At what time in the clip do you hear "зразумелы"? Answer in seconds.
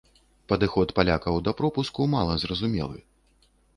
2.47-2.99